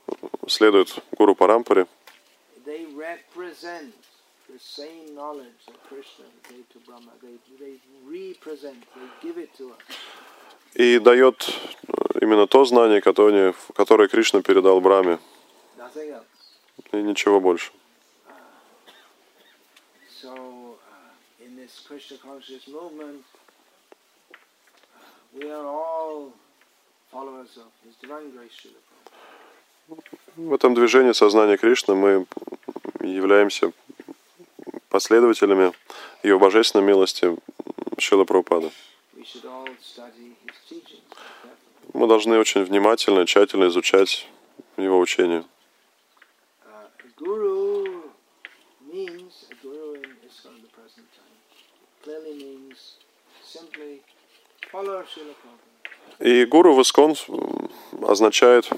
[0.49, 1.87] следует гуру Парампаре,
[10.74, 11.48] и дает
[11.88, 15.18] э, именно то знание, которое, которое Кришна передал Браме,
[16.92, 17.72] и ничего больше.
[18.26, 18.32] Uh,
[25.92, 26.32] uh.
[30.36, 32.26] В этом движении сознания Кришны мы
[33.00, 33.72] являемся
[34.88, 35.72] последователями
[36.22, 37.36] Его божественной милости
[37.98, 38.70] Шила Прабхупады.
[41.92, 44.28] Мы должны очень внимательно, тщательно изучать
[44.76, 45.44] Его учение.
[54.72, 55.00] Uh.
[56.20, 57.14] И гуру в Искон
[58.02, 58.68] означает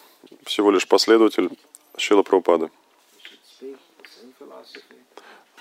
[0.44, 1.50] всего лишь последователь
[1.96, 2.70] Шила Прабхупады.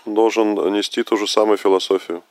[0.06, 2.24] Должен нести ту же самую философию.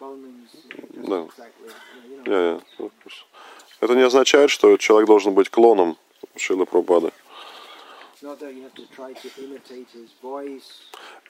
[0.00, 1.30] You know,
[2.26, 2.90] Я- я-
[3.80, 5.96] Это не означает, что человек должен быть клоном
[6.36, 7.12] Шила Прабхупады.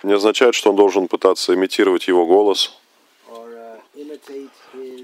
[0.03, 2.78] Не означает, что он должен пытаться имитировать его голос.
[3.28, 3.78] Uh,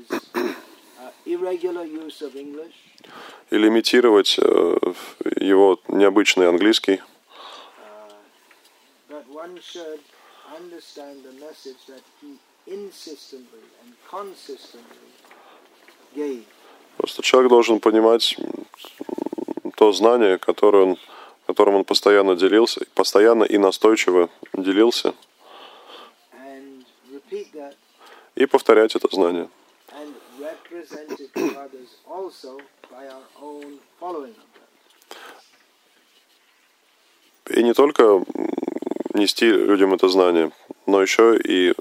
[0.35, 0.55] uh,
[3.51, 4.93] или имитировать э,
[5.41, 7.01] его необычный английский.
[10.51, 15.11] Uh, understand the message that he insistently and consistently
[16.15, 16.45] gave.
[16.97, 18.37] Просто человек должен понимать
[19.77, 20.99] то знание, которое он,
[21.47, 25.15] которым он постоянно делился, постоянно и настойчиво делился,
[28.35, 29.49] и повторять это знание.
[37.49, 38.25] И не только
[39.15, 40.51] нести людям это знание,
[40.87, 41.75] но еще и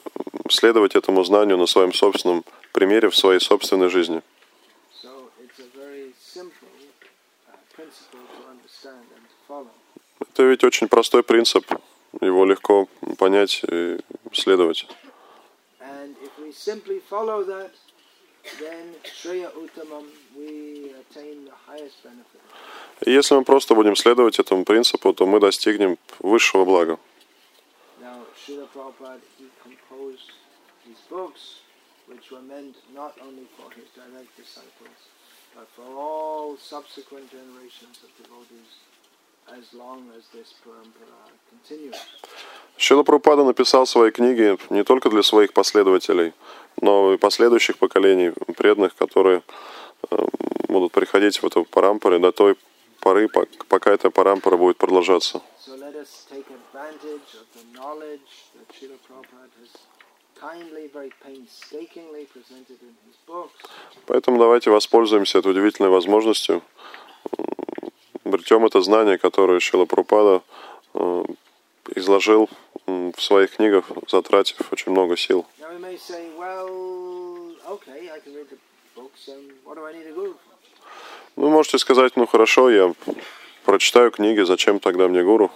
[0.49, 4.21] следовать этому знанию на своем собственном примере в своей собственной жизни.
[9.49, 9.65] Uh.
[10.39, 11.65] Это ведь очень простой принцип,
[12.21, 13.97] его легко понять и
[14.31, 14.87] следовать.
[23.01, 26.99] И если мы просто будем следовать этому принципу, то мы достигнем высшего блага.
[28.49, 30.31] Srila Prabhupada, he composed
[30.85, 31.61] these books,
[32.07, 34.99] which were meant not only for his direct disciples,
[35.55, 38.71] but for all subsequent generations of devotees,
[39.55, 41.95] as long as this parampara continues.
[42.77, 46.33] Шила Прабхупада написал свои книги не только для своих последователей,
[46.81, 49.43] но и последующих поколений преданных, которые
[50.09, 50.15] э,
[50.69, 52.55] будут приходить в эту парампоры до той
[52.99, 55.41] поры, пок- пока эта парампора будет продолжаться.
[64.05, 66.61] Поэтому давайте воспользуемся этой удивительной возможностью,
[68.23, 70.41] обретем это знание, которое Шила Прупада
[71.95, 72.49] изложил
[72.87, 75.45] м, в своих книгах, затратив очень много сил.
[75.59, 78.57] Now we may say, well, okay, I can read the
[78.95, 80.48] books, and what do I need a guru for?
[81.39, 82.93] Вы можете сказать, ну хорошо, я
[83.63, 85.49] прочитаю книги, зачем тогда мне гуру?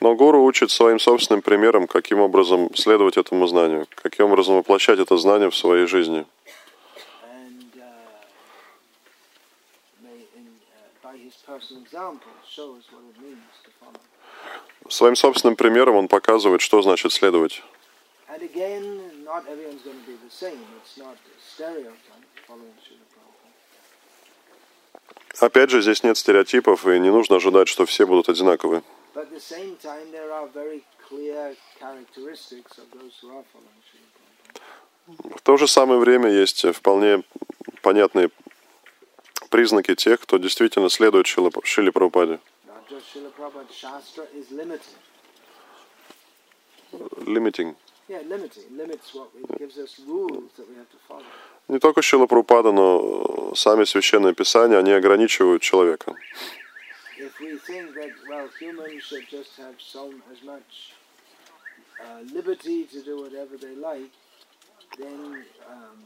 [0.00, 5.16] Но гуру учит своим собственным примером, каким образом следовать этому знанию, каким образом воплощать это
[5.16, 6.24] знание в своей жизни.
[7.44, 7.92] and uh,
[10.02, 11.13] may, in, uh, by his personal example, shows what it means to follow.
[14.88, 17.62] Своим собственным примером он показывает, что значит следовать.
[25.40, 28.82] Опять же, здесь нет стереотипов, и не нужно ожидать, что все будут одинаковы.
[35.06, 37.22] В то же самое время есть вполне
[37.82, 38.30] понятные
[39.54, 42.40] признаки тех, кто действительно следует Шиле Прабхупаде.
[46.92, 47.76] Limiting.
[51.68, 56.16] Не только Шила Прабхупада, но сами священные писания, они ограничивают человека.
[62.00, 62.20] uh,
[64.98, 65.98] then um,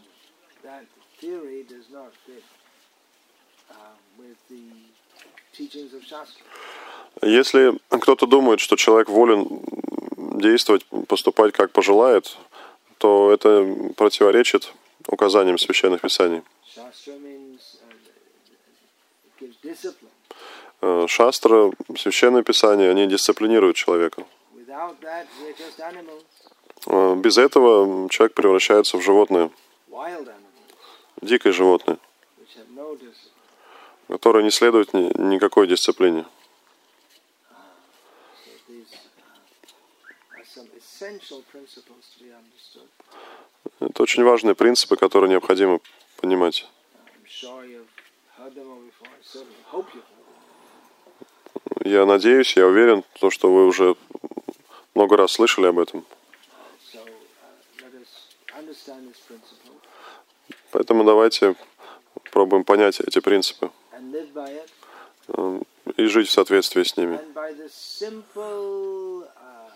[0.63, 0.85] that
[1.19, 3.58] theory does not fit um, with the teachings of Shastra.
[7.23, 9.61] Если кто-то думает, что человек волен
[10.41, 12.37] действовать, поступать как пожелает,
[12.99, 14.73] то это противоречит
[15.07, 16.43] указаниям священных писаний.
[20.81, 24.25] Э, Шастра, священные писания, они дисциплинируют человека.
[26.87, 29.51] Э, Без этого человек превращается в животное,
[31.21, 31.99] дикое животное,
[34.09, 36.25] которое не следует ни- никакой дисциплине.
[43.81, 45.81] Это очень важные принципы, которые необходимо
[46.21, 46.67] понимать.
[51.85, 53.95] Я надеюсь, я уверен, то, что вы уже
[54.95, 56.05] много раз слышали об этом.
[60.73, 61.55] Поэтому давайте
[62.33, 64.71] пробуем понять эти принципы and live by it,
[65.29, 65.61] э,
[65.97, 67.19] и жить в соответствии с ними.
[69.39, 69.69] uh.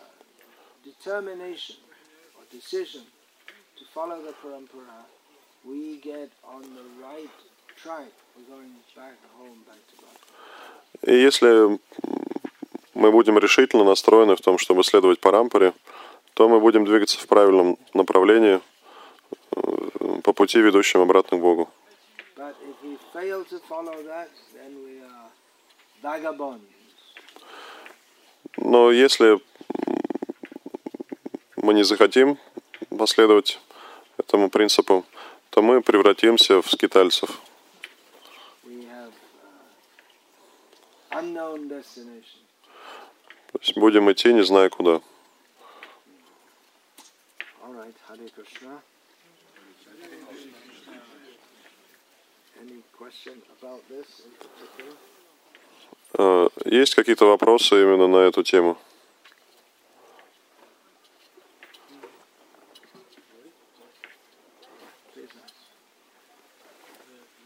[11.02, 11.78] И если
[12.94, 15.72] мы будем решительно настроены в том, чтобы следовать парампоре,
[16.34, 18.60] то мы будем двигаться в правильном направлении
[19.56, 21.68] э, по пути, ведущим обратно к Богу.
[23.12, 25.28] Fail to follow that, then we are
[26.02, 26.64] vagabonds.
[28.58, 29.40] Но если
[31.56, 32.38] мы не захотим
[32.90, 33.58] последовать
[34.18, 35.04] этому принципу,
[35.50, 37.40] то мы превратимся в скитальцев.
[41.12, 41.42] Uh.
[43.52, 45.00] То есть будем идти, не зная куда.
[47.62, 48.80] All right, Hare Krishna.
[49.94, 51.32] Any question about this in particular?
[52.51, 52.51] Э,
[56.64, 58.78] Есть какие-то вопросы именно на эту тему?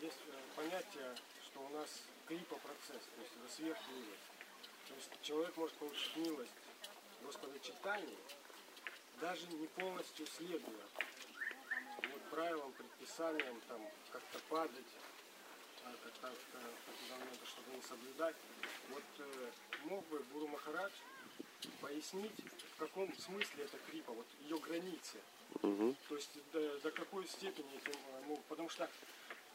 [0.00, 1.14] Есть э, понятие,
[1.44, 4.18] что у нас крипа процесс, то есть это вниз.
[4.88, 6.52] То есть человек может получить милость
[7.22, 8.16] Господа читания,
[9.20, 10.84] даже не полностью следуя
[12.36, 13.80] правилам, предписаниям, там
[14.12, 14.92] как-то падать,
[15.82, 18.36] как-то определенные чтобы не соблюдать.
[18.90, 19.50] Вот э,
[19.84, 20.92] мог бы Гуру Махарадж
[21.80, 22.38] пояснить,
[22.74, 25.18] в каком смысле это крипа, вот ее границы.
[26.08, 28.90] То есть до, до какой степени это э, могут, потому что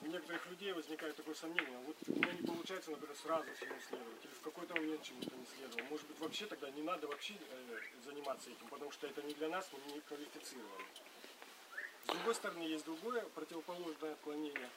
[0.02, 4.26] у некоторых людей возникает такое сомнение, вот у меня не получается, например, сразу всему следовать,
[4.26, 5.88] или в какой-то момент чему-то не следовал.
[5.92, 9.50] Может быть, вообще тогда не надо вообще э, заниматься этим, потому что это не для
[9.50, 11.11] нас, мы не квалифицированы.
[12.12, 14.70] С другой стороны, есть другое противоположное отклонение,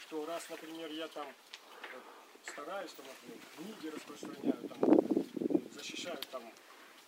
[0.00, 6.42] что раз, например, я там э, стараюсь, там, например, книги распространяю, там, защищаю там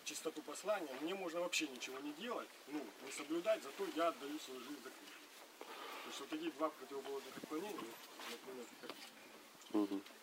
[0.05, 4.61] чистоту послания, мне можно вообще ничего не делать, ну, не соблюдать, зато я отдаю свою
[4.61, 5.25] жизнь за Кришну.
[5.59, 7.75] То есть вот такие два противоположных отклонения,
[8.31, 8.95] например, крипы
[9.73, 10.14] самой?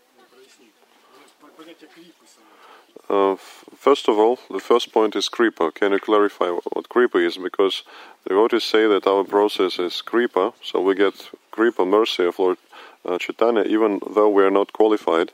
[3.09, 3.37] Uh,
[3.76, 5.72] first of all, the first point is Kripa.
[5.72, 7.37] Can you clarify what Kripa is?
[7.37, 7.83] Because
[8.24, 12.59] the devotees say that our process is Kripa, so we get Kripa, mercy of Lord
[13.05, 15.33] uh, Chaitanya, even though we are not qualified.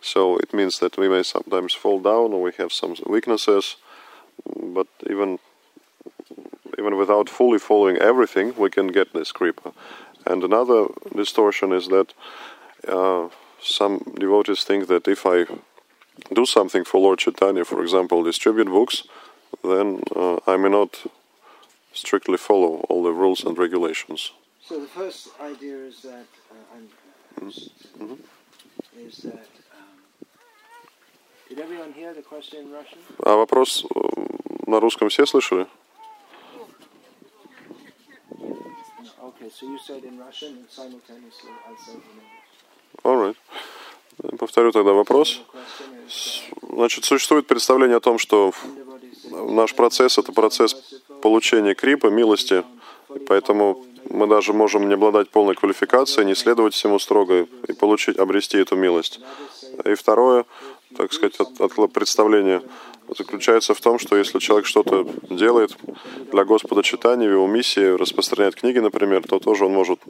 [0.00, 3.76] So it means that we may sometimes fall down or we have some weaknesses,
[4.56, 5.38] but even
[6.78, 9.72] even without fully following everything, we can get this Kripa.
[10.26, 12.14] And another distortion is that
[12.88, 13.28] uh,
[13.61, 15.45] some devotees think that if I
[16.33, 19.03] do something for Lord Chaitanya, for example, distribute books,
[19.63, 21.05] then uh, I may not
[21.93, 24.31] strictly follow all the rules and regulations.
[24.61, 30.25] So the first idea is that, uh, I'm, is that, um,
[31.49, 32.99] did everyone hear the question in Russian?
[33.23, 35.67] А вопрос э, на русском все слышали?
[39.21, 42.38] Okay, so you said in Russian and simultaneously I'll say it in English.
[43.02, 43.36] All right.
[44.38, 45.42] Повторю тогда вопрос.
[46.62, 48.52] Значит, существует представление о том, что
[49.30, 50.74] наш процесс– это процесс
[51.22, 52.64] получения крипа, милости,
[53.26, 58.58] поэтому мы даже можем не обладать полной квалификацией, не следовать всему строго и получить, обрести
[58.58, 59.20] эту милость.
[59.84, 60.44] И второе,
[60.96, 62.62] так сказать, от, от представление
[63.16, 65.76] заключается в том, что если человек что-то делает
[66.32, 70.00] для Господа читания, в его миссии, распространяет книги, например, то тоже он может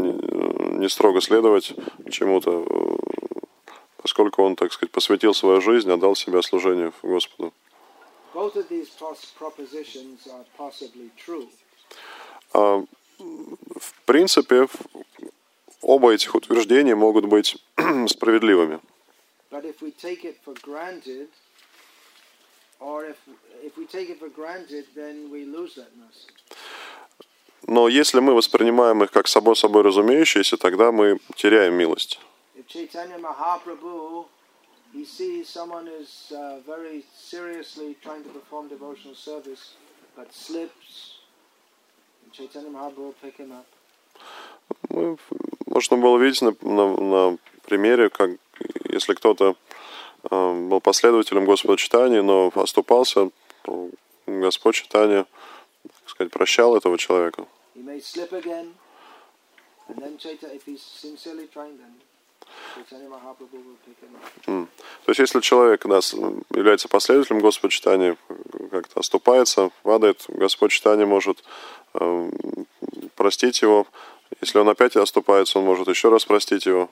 [0.81, 1.72] не, строго следовать
[2.11, 7.53] чему-то, э, поскольку он, так сказать, посвятил свою жизнь, отдал себя служению Господу.
[12.53, 12.85] А,
[13.18, 14.68] в принципе,
[15.83, 17.57] оба этих утверждения могут быть
[18.07, 18.81] справедливыми.
[19.51, 21.28] But if we take it for granted,
[22.81, 23.16] if
[23.64, 23.76] if
[24.35, 26.31] granted, then we lose that mercy.
[27.66, 32.20] Но если мы воспринимаем их как само собой разумеющиеся, тогда мы теряем милость.
[43.42, 43.64] Uh.
[44.88, 45.16] Мы,
[45.66, 48.30] можно было видеть на, на- на примере, как
[48.88, 49.56] если кто-то
[50.30, 53.30] э, был последователем Господа читания, но оступался,
[53.62, 53.90] то
[54.26, 55.26] Господь читания,
[56.20, 57.46] сказать, прощал этого человека.
[64.44, 64.66] То
[65.08, 68.16] есть, если человек да, с- является последователем Господа читания,
[68.70, 71.42] как-то оступается, падает, Господь читания может
[71.94, 72.30] э,
[73.16, 73.86] простить его.
[74.40, 76.90] Если он опять оступается, он может еще раз простить его.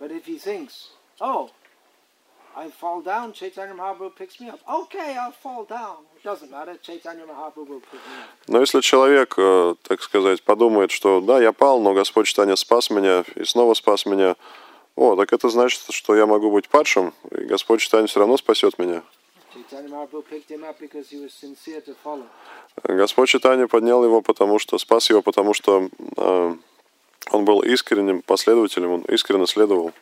[0.00, 0.90] But if he thinks,
[1.20, 1.50] oh,
[2.54, 4.60] I fall down, Chaitanya Mahaprabhu picks me up.
[4.68, 6.04] Okay, I'll fall down.
[6.16, 6.76] It doesn't matter.
[6.82, 8.28] Chaitanya Mahaprabhu will pick me up.
[8.48, 12.90] Но если человек, э, так сказать, подумает, что да, я пал, но Господь читания спас
[12.90, 14.36] меня и снова спас меня,
[14.96, 18.78] о, так это значит, что я могу быть падшим, и Господь читания все равно спасет
[18.78, 19.02] меня.
[22.84, 26.54] Господь читания поднял его, потому что спас его, потому что э,
[27.30, 29.92] он был искренним последователем, он искренне следовал.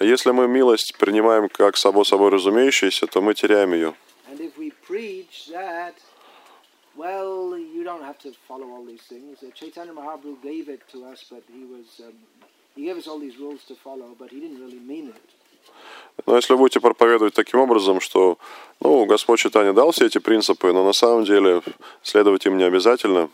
[0.00, 3.94] Если мы милость принимаем как само собой разумеющееся, то мы теряем ее.
[6.98, 9.40] Well, you don't have to follow all these things.
[9.40, 12.12] Uh, Chaitanya Mahaprabhu gave it to us, but he was um,
[12.74, 15.28] he gave us all these rules to follow, but he didn't really mean it.
[16.26, 18.38] Но если вы будете проповедовать таким образом, что
[18.80, 21.62] ну, Господь читания дал все эти принципы, но на самом деле
[22.02, 23.30] следовать им не обязательно,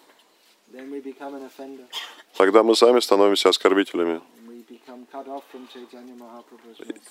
[2.36, 4.20] Тогда мы сами становимся оскорбителями.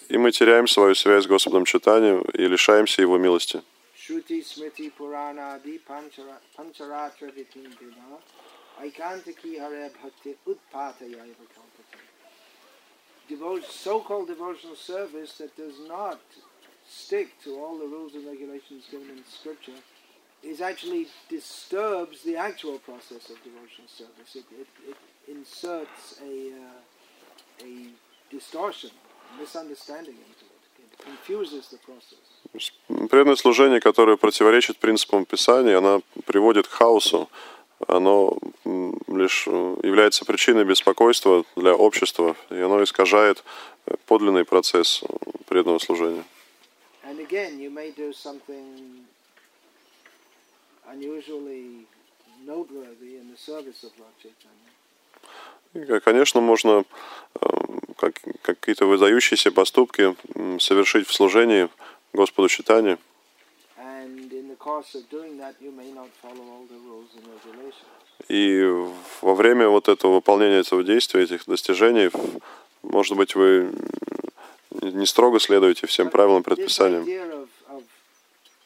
[0.10, 3.64] И мы теряем свою связь с Господом читанием и лишаемся Его милости.
[20.44, 24.36] Is actually disturbs the actual process of devotional service.
[24.36, 24.98] It, it, it
[25.28, 27.88] inserts a, uh, a
[28.30, 28.92] distortion,
[29.40, 30.62] misunderstanding into it.
[30.84, 32.20] It confuses the process.
[33.10, 37.30] Преданное служение, которое противоречит принципам Писания, оно приводит к хаосу.
[37.88, 38.38] Оно
[39.08, 43.44] лишь э, является причиной беспокойства для общества, и оно искажает
[43.86, 45.08] э, подлинный процесс э,
[45.48, 46.24] преданного служения.
[47.04, 49.06] And again, you may do something
[50.90, 51.86] unusually
[52.46, 54.72] noteworthy in the service of Lord Chaitanya.
[56.04, 56.84] Конечно, можно
[57.42, 57.46] э,
[57.98, 60.16] как- какие-то выдающиеся поступки
[60.60, 61.68] совершить в служении
[62.14, 62.98] Господу читания.
[68.30, 68.64] И
[69.22, 72.10] во время вот этого выполнения этого действия, этих достижений,
[72.84, 73.72] Может быть, вы
[74.82, 77.04] не строго следуете всем правилам, предписаниям.
[77.06, 77.84] idea of, of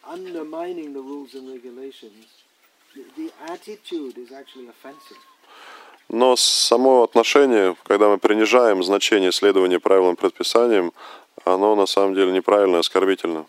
[0.03, 2.25] undermining the rules and regulations,
[2.95, 5.17] the, the attitude is actually offensive.
[6.09, 10.93] Но само отношение, когда мы принижаем значение следования правилам, предписаниям,
[11.43, 13.45] оно на самом деле неправильно, оскорбительно.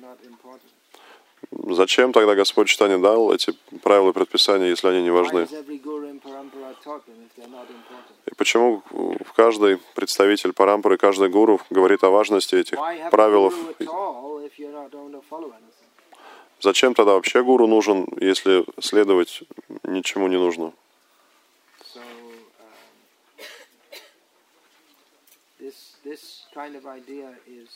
[0.00, 0.72] Not important?
[1.50, 3.52] Зачем тогда Господь Читание дал эти
[3.82, 5.46] правила и предписания, если они не важны?
[8.26, 8.82] И почему
[9.34, 12.78] каждый представитель парампоры, каждый гуру говорит о важности этих
[13.10, 13.52] правил?
[16.62, 19.42] Зачем тогда вообще гуру нужен, если следовать
[19.82, 20.72] ничему не нужно?
[21.92, 22.62] So um,
[25.58, 27.68] this this kind of idea is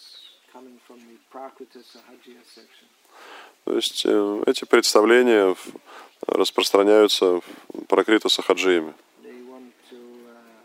[0.53, 2.87] coming from the Prakrita Sahajya section.
[3.65, 5.67] То есть э, эти представления в-
[6.29, 8.95] распространяются в Пракрита Сахаджиями.
[9.25, 10.65] They want to uh,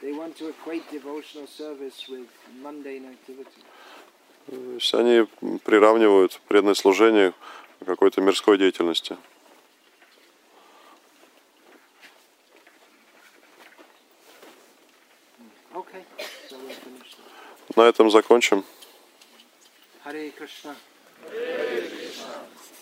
[0.00, 2.28] they want to equate devotional service with
[2.62, 3.62] mundane activity.
[4.46, 5.26] То есть они
[5.64, 7.32] приравнивают преданное служение
[7.80, 9.16] к какой-то мирской деятельности.
[15.74, 16.04] Okay.
[17.76, 18.64] На этом закончим.
[20.04, 20.74] Hare Krishna.